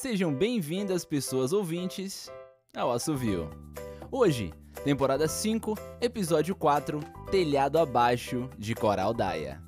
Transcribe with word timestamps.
Sejam 0.00 0.32
bem-vindas, 0.32 1.04
pessoas 1.04 1.52
ouvintes, 1.52 2.30
ao 2.72 2.92
Assovio. 2.92 3.50
Hoje, 4.12 4.54
temporada 4.84 5.26
5, 5.26 5.74
episódio 6.00 6.54
4, 6.54 7.00
Telhado 7.32 7.80
Abaixo 7.80 8.48
de 8.56 8.76
Coral 8.76 9.12
Daia. 9.12 9.60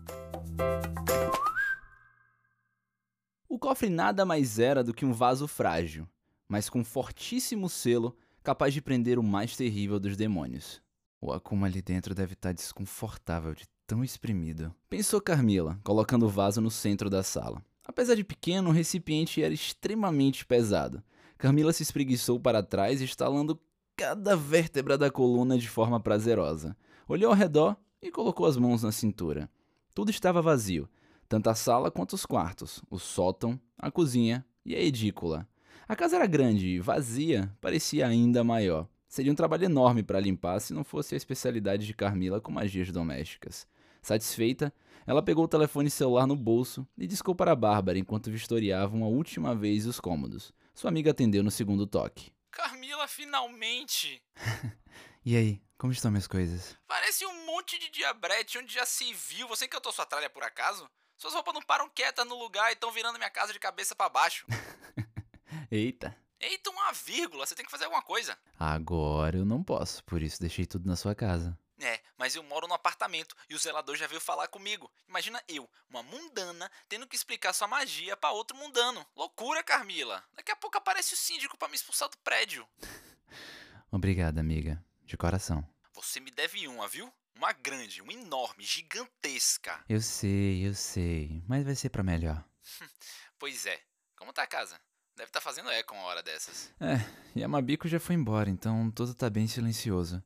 O 3.48 3.58
cofre 3.58 3.88
nada 3.88 4.24
mais 4.24 4.61
era 4.61 4.85
do 4.85 4.95
que 4.95 5.04
um 5.04 5.13
vaso 5.13 5.49
frágil, 5.49 6.06
mas 6.49 6.71
com 6.71 6.85
fortíssimo 6.85 7.69
selo 7.69 8.17
capaz 8.40 8.72
de 8.72 8.81
prender 8.81 9.19
o 9.19 9.24
mais 9.24 9.56
terrível 9.56 9.99
dos 9.99 10.17
demônios. 10.17 10.81
O 11.21 11.33
Akuma 11.33 11.67
ali 11.67 11.83
dentro 11.83 12.15
deve 12.15 12.35
estar 12.35 12.54
desconfortável 12.54 13.53
de 13.53 13.65
tão 13.85 14.04
exprimido, 14.04 14.72
pensou 14.88 15.21
Carmila, 15.21 15.81
colocando 15.83 16.27
o 16.27 16.30
vaso 16.30 16.60
no 16.60 16.70
centro 16.70 17.10
da 17.10 17.24
sala. 17.24 17.60
Apesar 17.84 18.15
de 18.15 18.24
pequeno, 18.24 18.70
o 18.70 18.73
recipiente 18.73 19.42
era 19.42 19.52
extremamente 19.52 20.45
pesado. 20.45 21.02
Carmila 21.38 21.73
se 21.73 21.82
espreguiçou 21.82 22.38
para 22.38 22.62
trás, 22.62 23.00
estalando 23.00 23.60
cada 23.96 24.36
vértebra 24.36 24.96
da 24.96 25.10
coluna 25.10 25.59
de 25.59 25.68
forma 25.68 25.98
prazerosa. 25.98 26.77
Olhou 27.08 27.30
ao 27.30 27.36
redor 27.36 27.77
e 28.00 28.10
colocou 28.10 28.46
as 28.46 28.56
mãos 28.56 28.82
na 28.82 28.92
cintura. 28.92 29.50
Tudo 29.95 30.10
estava 30.10 30.41
vazio, 30.41 30.88
tanto 31.28 31.50
a 31.50 31.55
sala 31.55 31.91
quanto 31.91 32.14
os 32.14 32.24
quartos, 32.24 32.82
o 32.91 32.98
sótão, 32.98 33.60
a 33.78 33.91
cozinha 33.91 34.44
e 34.64 34.74
a 34.74 34.80
edícula. 34.80 35.48
A 35.88 35.97
casa 35.97 36.16
era 36.16 36.27
grande 36.27 36.69
e 36.69 36.78
vazia 36.78 37.52
parecia 37.60 38.06
ainda 38.06 38.44
maior. 38.44 38.86
Seria 39.08 39.33
um 39.33 39.34
trabalho 39.34 39.64
enorme 39.64 40.02
para 40.05 40.20
limpar 40.20 40.60
se 40.60 40.72
não 40.72 40.84
fosse 40.84 41.14
a 41.14 41.16
especialidade 41.16 41.84
de 41.84 41.94
Carmila 41.94 42.41
com 42.41 42.52
magias 42.52 42.92
domésticas. 42.92 43.66
Satisfeita, 44.02 44.72
ela 45.06 45.22
pegou 45.22 45.45
o 45.45 45.48
telefone 45.48 45.90
celular 45.90 46.27
no 46.27 46.36
bolso 46.36 46.86
e 46.96 47.06
discou 47.06 47.34
para 47.34 47.56
Bárbara 47.56 47.98
enquanto 47.98 48.30
vistoriava 48.30 48.95
uma 48.95 49.06
última 49.06 49.54
vez 49.54 49.86
os 49.86 50.00
cômodos. 50.00 50.52
Sua 50.74 50.88
amiga 50.88 51.10
atendeu 51.10 51.42
no 51.42 51.50
segundo 51.50 51.86
toque. 51.86 52.32
Carmila, 52.50 53.06
finalmente! 53.06 54.22
e 55.25 55.36
aí, 55.36 55.62
como 55.77 55.92
estão 55.92 56.10
minhas 56.10 56.27
coisas? 56.27 56.77
Parece 56.86 57.25
um 57.27 57.47
monte 57.47 57.78
de 57.78 57.91
diabrete 57.91 58.58
onde 58.58 58.72
já 58.72 58.84
se 58.84 59.12
viu. 59.12 59.48
Você 59.48 59.66
encantou 59.66 59.92
sua 59.92 60.06
tralha 60.06 60.30
por 60.30 60.42
acaso? 60.42 60.88
Suas 61.16 61.34
roupas 61.34 61.55
não 61.55 61.62
param 61.62 61.88
quietas 61.91 62.27
no 62.27 62.38
lugar 62.38 62.70
e 62.70 62.75
estão 62.75 62.91
virando 62.91 63.19
minha 63.19 63.30
casa 63.30 63.53
de 63.53 63.58
cabeça 63.58 63.94
para 63.94 64.08
baixo. 64.08 64.47
Eita. 65.70 66.16
Eita, 66.41 66.70
uma 66.70 66.92
vírgula. 66.92 67.44
Você 67.44 67.55
tem 67.55 67.64
que 67.64 67.70
fazer 67.70 67.84
alguma 67.84 68.03
coisa. 68.03 68.38
Agora 68.58 69.36
eu 69.36 69.44
não 69.44 69.62
posso, 69.62 70.03
por 70.05 70.22
isso 70.22 70.41
deixei 70.41 70.64
tudo 70.64 70.88
na 70.88 70.97
sua 70.97 71.14
casa. 71.14 71.58
É, 71.81 72.00
mas 72.19 72.34
eu 72.34 72.42
moro 72.42 72.69
no 72.69 72.75
apartamento 72.75 73.34
e 73.48 73.55
o 73.55 73.59
zelador 73.59 73.97
já 73.97 74.06
veio 74.06 74.20
falar 74.20 74.48
comigo. 74.48 74.91
Imagina 75.09 75.42
eu, 75.48 75.69
uma 75.89 76.03
mundana, 76.03 76.70
tendo 76.89 77.06
que 77.06 77.17
explicar 77.17 77.55
sua 77.55 77.67
magia 77.67 78.17
para 78.17 78.33
outro 78.33 78.56
mundano. 78.56 79.05
Loucura, 79.17 79.62
Carmila. 79.62 80.22
Daqui 80.34 80.53
a 80.53 80.56
pouco 80.56 80.77
aparece 80.77 81.14
o 81.14 81.17
síndico 81.17 81.56
para 81.56 81.69
me 81.69 81.77
expulsar 81.77 82.11
do 82.11 82.19
prédio. 82.19 82.69
Obrigada, 83.91 84.41
amiga. 84.41 84.83
De 85.05 85.17
coração. 85.17 85.67
Você 85.95 86.20
me 86.20 86.31
deve 86.31 86.69
uma, 86.69 86.87
viu? 86.87 87.12
Uma 87.34 87.53
grande, 87.53 88.03
uma 88.03 88.12
enorme, 88.12 88.62
gigantesca. 88.62 89.83
Eu 89.89 90.00
sei, 90.00 90.67
eu 90.67 90.75
sei, 90.75 91.42
mas 91.48 91.65
vai 91.65 91.75
ser 91.75 91.89
para 91.89 92.03
melhor. 92.03 92.44
pois 93.39 93.65
é. 93.65 93.81
Como 94.17 94.33
tá 94.33 94.42
a 94.42 94.47
casa? 94.47 94.78
Deve 95.17 95.28
estar 95.28 95.41
tá 95.41 95.44
fazendo 95.44 95.70
eco 95.70 95.94
uma 95.94 96.05
hora 96.05 96.22
dessas. 96.22 96.72
É, 96.81 96.97
e 97.34 97.42
a 97.42 97.48
Mabiko 97.48 97.89
já 97.89 97.98
foi 97.98 98.15
embora, 98.15 98.50
então 98.50 98.91
tudo 98.91 99.15
tá 99.15 99.28
bem 99.28 99.47
silencioso. 99.48 100.22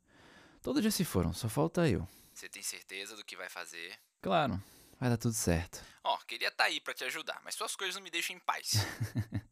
Todos 0.65 0.83
já 0.83 0.91
se 0.91 1.05
foram, 1.05 1.35
só 1.35 1.47
falta 1.47 1.87
eu. 1.87 2.09
Você 2.33 2.49
tem 2.49 2.63
certeza 2.63 3.15
do 3.15 3.23
que 3.23 3.37
vai 3.37 3.51
fazer? 3.51 3.99
Claro, 4.23 4.59
vai 4.99 5.11
dar 5.11 5.19
tudo 5.19 5.35
certo. 5.35 5.85
Ó, 6.03 6.15
oh, 6.15 6.19
queria 6.25 6.49
estar 6.49 6.65
tá 6.65 6.71
aí 6.71 6.81
para 6.81 6.95
te 6.95 7.05
ajudar, 7.05 7.39
mas 7.45 7.55
suas 7.55 7.77
coisas 7.77 7.97
não 7.97 8.03
me 8.03 8.11
deixam 8.11 8.35
em 8.35 8.39
paz. 8.39 8.73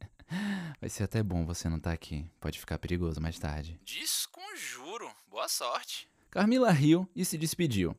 vai 0.81 0.89
ser 0.89 1.03
até 1.03 1.23
bom 1.23 1.45
você 1.45 1.69
não 1.69 1.77
estar 1.77 1.91
tá 1.91 1.95
aqui. 1.95 2.27
Pode 2.41 2.59
ficar 2.59 2.79
perigoso 2.79 3.21
mais 3.21 3.39
tarde. 3.39 3.79
Desconjuro. 3.85 5.15
Boa 5.29 5.49
sorte. 5.51 6.09
Carmila 6.31 6.73
riu 6.73 7.07
e 7.15 7.27
se 7.27 7.37
despediu. 7.37 7.95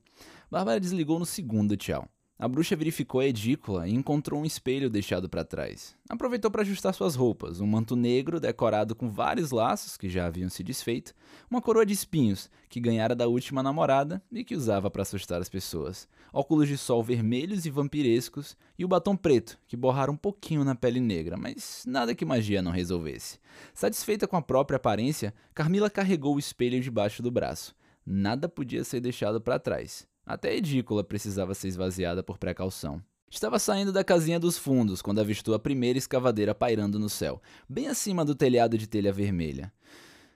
Bárbara 0.50 0.80
desligou 0.80 1.20
no 1.20 1.26
segundo 1.28 1.78
tchau. 1.78 2.10
A 2.44 2.48
bruxa 2.50 2.76
verificou 2.76 3.22
a 3.22 3.26
edícula 3.26 3.88
e 3.88 3.94
encontrou 3.94 4.42
um 4.42 4.44
espelho 4.44 4.90
deixado 4.90 5.30
para 5.30 5.46
trás. 5.46 5.96
Aproveitou 6.10 6.52
para 6.52 6.62
ajustar 6.62 6.94
suas 6.94 7.16
roupas, 7.16 7.62
um 7.62 7.66
manto 7.66 7.96
negro 7.96 8.38
decorado 8.38 8.94
com 8.94 9.10
vários 9.10 9.52
laços 9.52 9.96
que 9.96 10.10
já 10.10 10.26
haviam 10.26 10.50
se 10.50 10.62
desfeito, 10.62 11.14
uma 11.50 11.62
coroa 11.62 11.86
de 11.86 11.94
espinhos 11.94 12.50
que 12.68 12.82
ganhara 12.82 13.16
da 13.16 13.30
última 13.30 13.64
namorada 13.64 14.22
e 14.30 14.44
que 14.44 14.58
usava 14.58 14.92
para 14.92 15.04
assustar 15.04 15.40
as 15.40 15.48
pessoas, 15.48 16.06
óculos 16.34 16.68
de 16.68 16.78
sol 16.78 17.02
vermelhos 17.02 17.66
e 17.66 17.70
vampirescos 17.70 18.58
e 18.78 18.84
o 18.84 18.90
batom 18.90 19.16
preto 19.16 19.58
que 19.66 19.78
borrara 19.78 20.12
um 20.12 20.18
pouquinho 20.18 20.66
na 20.66 20.76
pele 20.76 21.00
negra, 21.00 21.38
mas 21.38 21.86
nada 21.88 22.14
que 22.14 22.26
magia 22.26 22.62
não 22.62 22.74
resolvesse. 22.74 23.40
Satisfeita 23.74 24.28
com 24.28 24.36
a 24.36 24.42
própria 24.42 24.76
aparência, 24.76 25.34
Carmila 25.54 25.90
carregou 25.90 26.36
o 26.36 26.40
espelho 26.40 26.82
debaixo 26.82 27.24
do 27.24 27.32
braço. 27.32 27.74
Nada 28.06 28.50
podia 28.50 28.84
ser 28.84 29.00
deixado 29.00 29.40
para 29.40 29.58
trás. 29.58 30.06
Até 30.26 30.56
edícula 30.56 31.04
precisava 31.04 31.54
ser 31.54 31.68
esvaziada 31.68 32.24
por 32.24 32.38
precaução. 32.38 33.02
Estava 33.30 33.60
saindo 33.60 33.92
da 33.92 34.04
casinha 34.04 34.40
dos 34.40 34.58
fundos 34.58 35.02
quando 35.02 35.20
avistou 35.20 35.54
a 35.54 35.60
primeira 35.60 35.98
escavadeira 35.98 36.54
pairando 36.54 37.00
no 37.00 37.10
céu, 37.10 37.42
bem 37.68 37.88
acima 37.88 38.24
do 38.24 38.36
telhado 38.36 38.78
de 38.78 38.88
telha 38.88 39.12
vermelha. 39.12 39.74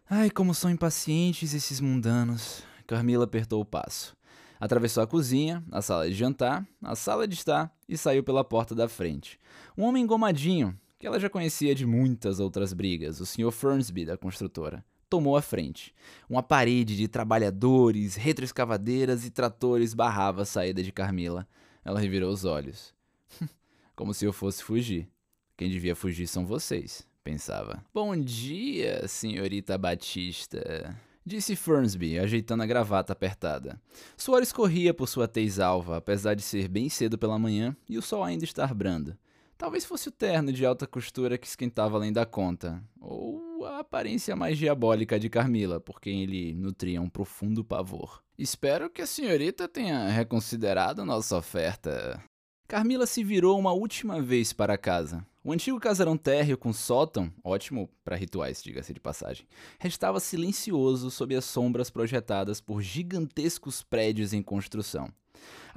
Ai, 0.09 0.29
como 0.29 0.53
são 0.53 0.71
impacientes 0.71 1.53
esses 1.53 1.79
mundanos. 1.79 2.63
Carmila 2.85 3.25
apertou 3.25 3.61
o 3.61 3.65
passo. 3.65 4.15
Atravessou 4.59 5.03
a 5.03 5.07
cozinha, 5.07 5.63
a 5.71 5.81
sala 5.81 6.09
de 6.09 6.15
jantar, 6.15 6.67
a 6.81 6.95
sala 6.95 7.27
de 7.27 7.35
estar 7.35 7.71
e 7.87 7.97
saiu 7.97 8.23
pela 8.23 8.43
porta 8.43 8.73
da 8.73 8.89
frente. 8.89 9.39
Um 9.77 9.83
homem 9.83 10.03
engomadinho, 10.03 10.77
que 10.97 11.05
ela 11.05 11.19
já 11.19 11.29
conhecia 11.29 11.75
de 11.75 11.85
muitas 11.85 12.39
outras 12.39 12.73
brigas, 12.73 13.21
o 13.21 13.25
Sr. 13.25 13.51
Fernsby 13.51 14.05
da 14.05 14.17
construtora 14.17 14.83
tomou 15.09 15.37
a 15.37 15.41
frente. 15.41 15.93
Uma 16.29 16.43
parede 16.43 16.95
de 16.95 17.07
trabalhadores, 17.07 18.15
retroescavadeiras 18.15 19.25
e 19.25 19.31
tratores 19.31 19.93
barrava 19.93 20.41
a 20.41 20.45
saída 20.45 20.83
de 20.83 20.91
Carmila. 20.91 21.47
Ela 21.83 21.99
revirou 21.99 22.31
os 22.31 22.45
olhos. 22.45 22.93
Como 23.95 24.13
se 24.13 24.25
eu 24.25 24.33
fosse 24.33 24.63
fugir. 24.63 25.07
Quem 25.55 25.69
devia 25.69 25.95
fugir 25.95 26.27
são 26.27 26.45
vocês, 26.45 27.07
pensava. 27.23 27.83
Bom 27.93 28.15
dia, 28.15 29.07
senhorita 29.07 29.77
Batista. 29.77 30.95
Disse 31.25 31.55
Fernsby, 31.55 32.19
ajeitando 32.19 32.63
a 32.63 32.65
gravata 32.65 33.11
apertada. 33.11 33.81
Suor 34.15 34.41
escorria 34.41 34.93
por 34.93 35.09
sua 35.09 35.27
tez 35.27 35.59
alva, 35.59 35.97
apesar 35.97 36.35
de 36.35 36.41
ser 36.41 36.67
bem 36.67 36.87
cedo 36.89 37.17
pela 37.17 37.39
manhã 37.39 37.75
e 37.89 37.97
o 37.97 38.01
sol 38.01 38.23
ainda 38.23 38.45
estar 38.45 38.73
brando. 38.73 39.17
Talvez 39.57 39.83
fosse 39.83 40.07
o 40.07 40.11
terno 40.11 40.53
de 40.53 40.65
alta 40.65 40.85
costura 40.85 41.37
que 41.37 41.47
esquentava 41.47 41.97
além 41.97 42.13
da 42.13 42.25
conta, 42.25 42.81
ou 43.01 43.46
a 43.65 43.79
aparência 43.79 44.35
mais 44.35 44.57
diabólica 44.57 45.19
de 45.19 45.29
Carmila, 45.29 45.79
por 45.79 45.99
quem 45.99 46.23
ele 46.23 46.53
nutria 46.53 47.01
um 47.01 47.09
profundo 47.09 47.63
pavor. 47.63 48.21
Espero 48.37 48.89
que 48.89 49.01
a 49.01 49.07
senhorita 49.07 49.67
tenha 49.67 50.07
reconsiderado 50.09 51.03
nossa 51.03 51.37
oferta. 51.37 52.23
Carmila 52.67 53.05
se 53.05 53.23
virou 53.23 53.57
uma 53.57 53.71
última 53.71 54.21
vez 54.21 54.51
para 54.51 54.77
casa. 54.77 55.25
O 55.43 55.53
antigo 55.53 55.79
casarão 55.79 56.17
térreo 56.17 56.57
com 56.57 56.73
sótão, 56.73 57.31
ótimo 57.41 57.89
para 58.03 58.17
rituais, 58.17 58.61
diga-se 58.61 58.93
de 58.93 58.99
passagem, 58.99 59.47
restava 59.79 60.19
silencioso 60.19 61.09
sob 61.09 61.33
as 61.33 61.45
sombras 61.45 61.89
projetadas 61.89 62.59
por 62.59 62.81
gigantescos 62.81 63.81
prédios 63.81 64.33
em 64.33 64.43
construção. 64.43 65.09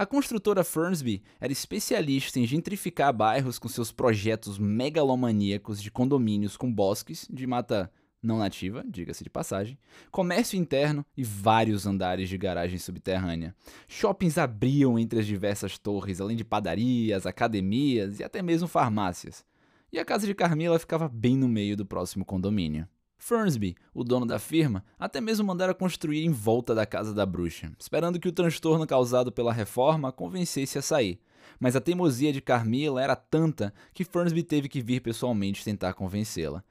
A 0.01 0.07
construtora 0.07 0.65
Fernsby 0.65 1.23
era 1.39 1.53
especialista 1.53 2.41
em 2.41 2.47
gentrificar 2.47 3.13
bairros 3.13 3.59
com 3.59 3.69
seus 3.69 3.93
projetos 3.93 4.59
megalomaníacos 4.59 5.83
de 5.83 5.91
condomínios 5.91 6.57
com 6.57 6.73
bosques 6.73 7.29
de 7.31 7.47
mata 7.47 7.93
não 8.23 8.39
nativa, 8.39 8.83
diga-se 8.89 9.23
de 9.23 9.29
passagem, 9.29 9.79
comércio 10.11 10.59
interno 10.59 11.05
e 11.15 11.23
vários 11.23 11.87
andares 11.87 12.31
de 12.31 12.39
garagem 12.39 12.79
subterrânea. 12.79 13.55
Shoppings 13.87 14.39
abriam 14.39 14.99
entre 14.99 15.21
as 15.21 15.27
diversas 15.27 15.77
torres, 15.77 16.19
além 16.19 16.35
de 16.35 16.47
padarias, 16.47 17.27
academias 17.27 18.21
e 18.21 18.25
até 18.25 18.41
mesmo 18.41 18.67
farmácias. 18.67 19.45
E 19.93 19.99
a 19.99 20.05
casa 20.07 20.27
de 20.27 20.35
Carmila 20.35 20.79
ficava 20.79 21.11
bem 21.11 21.37
no 21.37 21.47
meio 21.47 21.77
do 21.77 21.85
próximo 21.85 22.25
condomínio. 22.25 22.89
Fernsby, 23.21 23.77
o 23.93 24.03
dono 24.03 24.25
da 24.25 24.39
firma, 24.39 24.83
até 24.99 25.21
mesmo 25.21 25.47
mandara 25.47 25.75
construir 25.75 26.25
em 26.25 26.31
volta 26.31 26.75
da 26.75 26.87
casa 26.87 27.13
da 27.13 27.27
bruxa, 27.27 27.71
esperando 27.79 28.19
que 28.19 28.27
o 28.27 28.33
transtorno 28.33 28.87
causado 28.87 29.31
pela 29.31 29.53
reforma 29.53 30.11
convencesse 30.11 30.79
a 30.79 30.83
sair. 30.83 31.21
Mas 31.61 31.77
a 31.77 31.83
teimosia 31.83 32.33
de 32.33 32.41
Carmila 32.41 33.01
era 33.01 33.15
tanta 33.15 33.75
que 33.93 34.05
Fernsby 34.05 34.43
teve 34.43 34.71
que 34.71 34.81
vir 34.81 35.01
pessoalmente 35.03 35.63
tentar 35.63 35.93
convencê-la. 35.93 36.65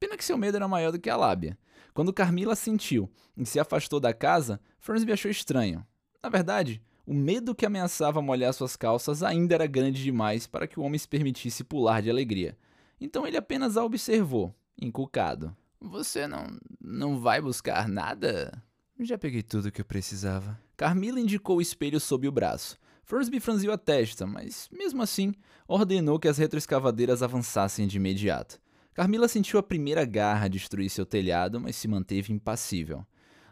Pena 0.00 0.16
que 0.16 0.24
seu 0.24 0.36
medo 0.36 0.56
era 0.56 0.66
maior 0.66 0.90
do 0.90 0.98
que 0.98 1.08
a 1.08 1.16
lábia. 1.16 1.56
Quando 1.94 2.12
Carmila 2.12 2.56
sentiu 2.56 3.08
e 3.36 3.46
se 3.46 3.60
afastou 3.60 4.00
da 4.00 4.12
casa, 4.12 4.60
Fernsby 4.80 5.12
achou 5.12 5.30
estranho. 5.30 5.86
Na 6.20 6.28
verdade, 6.28 6.82
o 7.06 7.14
medo 7.14 7.54
que 7.54 7.64
ameaçava 7.64 8.20
molhar 8.20 8.52
suas 8.52 8.74
calças 8.74 9.22
ainda 9.22 9.54
era 9.54 9.68
grande 9.68 10.02
demais 10.02 10.48
para 10.48 10.66
que 10.66 10.80
o 10.80 10.82
homem 10.82 10.98
se 10.98 11.06
permitisse 11.06 11.62
pular 11.62 12.02
de 12.02 12.10
alegria. 12.10 12.58
Então 13.00 13.24
ele 13.24 13.36
apenas 13.36 13.76
a 13.76 13.84
observou, 13.84 14.52
encucado. 14.76 15.56
Você 15.84 16.28
não, 16.28 16.46
não 16.80 17.18
vai 17.18 17.40
buscar 17.40 17.88
nada? 17.88 18.62
Já 19.00 19.18
peguei 19.18 19.42
tudo 19.42 19.72
que 19.72 19.80
eu 19.80 19.84
precisava. 19.84 20.58
Carmila 20.76 21.18
indicou 21.18 21.56
o 21.56 21.60
espelho 21.60 21.98
sob 21.98 22.28
o 22.28 22.32
braço. 22.32 22.78
Fursby 23.02 23.40
franziu 23.40 23.72
a 23.72 23.76
testa, 23.76 24.24
mas, 24.24 24.68
mesmo 24.70 25.02
assim, 25.02 25.34
ordenou 25.66 26.20
que 26.20 26.28
as 26.28 26.38
retroescavadeiras 26.38 27.20
avançassem 27.20 27.88
de 27.88 27.96
imediato. 27.96 28.60
Carmila 28.94 29.26
sentiu 29.26 29.58
a 29.58 29.62
primeira 29.62 30.04
garra 30.04 30.48
destruir 30.48 30.88
seu 30.88 31.04
telhado, 31.04 31.60
mas 31.60 31.74
se 31.74 31.88
manteve 31.88 32.32
impassível. 32.32 33.04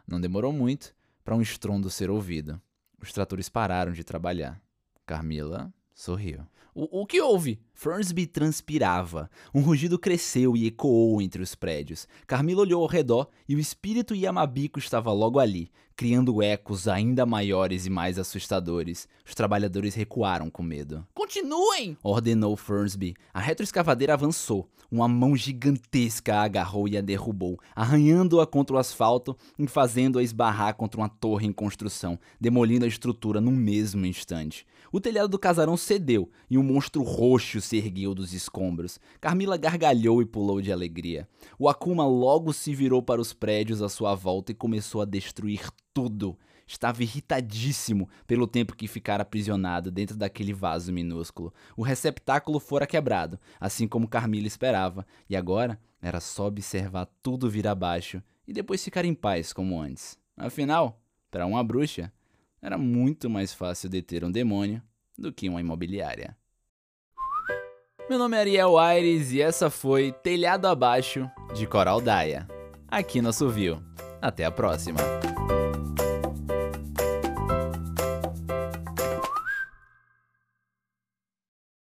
Não 0.07 0.21
demorou 0.21 0.53
muito 0.53 0.95
para 1.25 1.35
um 1.35 1.43
estrondo 1.43 1.91
ser 1.91 2.11
ouvido. 2.11 2.61
Os 3.03 3.13
tratores 3.13 3.49
pararam 3.49 3.93
de 3.93 4.05
trabalhar. 4.05 4.63
Carmila 5.05 5.73
sorriu. 6.01 6.41
O, 6.75 7.03
o, 7.03 7.07
que 7.07 7.21
houve? 7.21 7.61
Fernsby 7.75 8.27
transpirava. 8.27 9.29
Um 9.55 9.61
rugido 9.61 9.99
cresceu 9.99 10.57
e 10.57 10.67
ecoou 10.67 11.21
entre 11.21 11.43
os 11.43 11.55
prédios. 11.55 12.07
Carmila 12.27 12.63
olhou 12.63 12.83
ao 12.83 12.89
redor 12.89 13.29
e 13.49 13.55
o 13.55 13.59
espírito 13.59 14.15
Yamabico 14.15 14.79
estava 14.79 15.13
logo 15.13 15.39
ali, 15.39 15.71
criando 16.01 16.43
ecos 16.43 16.89
ainda 16.89 17.27
maiores 17.27 17.85
e 17.85 17.91
mais 17.91 18.19
assustadores. 18.19 19.07
Os 19.23 19.35
trabalhadores 19.35 19.95
recuaram 19.95 20.49
com 20.49 20.63
medo. 20.63 21.07
Continuem! 21.13 21.95
ordenou 22.03 22.57
Fernsby. 22.57 23.15
A 23.35 23.39
retroescavadeira 23.39 24.15
avançou. 24.15 24.67
Uma 24.91 25.07
mão 25.07 25.37
gigantesca 25.37 26.37
a 26.37 26.43
agarrou 26.43 26.89
e 26.89 26.97
a 26.97 27.03
derrubou, 27.03 27.61
arranhando-a 27.77 28.47
contra 28.47 28.75
o 28.75 28.79
asfalto 28.79 29.37
e 29.59 29.67
fazendo-a 29.67 30.23
esbarrar 30.23 30.75
contra 30.75 30.99
uma 30.99 31.09
torre 31.09 31.47
em 31.47 31.53
construção, 31.53 32.19
demolindo 32.41 32.87
a 32.87 32.89
estrutura 32.89 33.39
no 33.39 33.53
mesmo 33.53 34.07
instante. 34.07 34.67
O 34.91 35.01
telhado 35.01 35.29
do 35.29 35.39
casarão 35.39 35.77
cedeu 35.77 36.29
e 36.51 36.59
um 36.59 36.63
monstro 36.65 37.03
roxo 37.03 37.61
se 37.61 37.77
ergueu 37.77 38.13
dos 38.13 38.33
escombros. 38.33 38.99
Carmila 39.21 39.57
gargalhou 39.57 40.21
e 40.21 40.27
pulou 40.27 40.61
de 40.61 40.73
alegria. 40.73 41.29
O 41.57 41.69
Akuma 41.69 42.05
logo 42.05 42.53
se 42.53 42.75
virou 42.75 43.01
para 43.01 43.21
os 43.21 43.33
prédios 43.33 43.83
à 43.83 43.89
sua 43.89 44.17
volta 44.17 44.51
e 44.51 44.55
começou 44.55 45.01
a 45.01 45.05
destruir 45.05 45.71
tudo. 45.93 46.39
Estava 46.67 47.03
irritadíssimo 47.03 48.09
pelo 48.27 48.47
tempo 48.47 48.77
que 48.77 48.87
ficara 48.87 49.23
aprisionado 49.23 49.91
dentro 49.91 50.17
daquele 50.17 50.53
vaso 50.53 50.93
minúsculo. 50.93 51.53
O 51.77 51.83
receptáculo 51.83 52.61
fora 52.61 52.87
quebrado, 52.87 53.41
assim 53.59 53.89
como 53.89 54.09
Carmila 54.09 54.47
esperava, 54.47 55.05
e 55.29 55.35
agora 55.35 55.81
era 56.01 56.21
só 56.21 56.47
observar 56.47 57.09
tudo 57.23 57.51
vir 57.51 57.67
abaixo 57.67 58.23
e 58.47 58.53
depois 58.53 58.85
ficar 58.85 59.05
em 59.05 59.15
paz 59.15 59.53
como 59.53 59.81
antes. 59.81 60.17
Afinal, 60.37 61.01
para 61.31 61.47
uma 61.47 61.63
bruxa, 61.63 62.13
era 62.63 62.79
muito 62.79 63.29
mais 63.29 63.53
fácil 63.53 63.89
deter 63.89 64.25
um 64.25 64.31
demônio 64.31 64.83
do 65.19 65.33
que 65.33 65.49
uma 65.49 65.61
imobiliária. 65.61 66.37
Meu 68.09 68.19
nome 68.19 68.37
é 68.37 68.41
Ariel 68.41 68.79
Aires 68.79 69.31
e 69.33 69.41
essa 69.41 69.71
foi 69.71 70.11
Telhado 70.11 70.67
Abaixo 70.67 71.31
de 71.55 71.67
Coral 71.67 72.01
Daia. 72.01 72.49
Aqui 72.89 73.23
no 73.23 73.29
Assovio. 73.29 73.81
Até 74.21 74.45
a 74.45 74.51
próxima. 74.51 74.99